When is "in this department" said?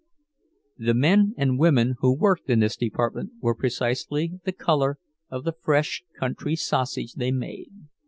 2.49-3.33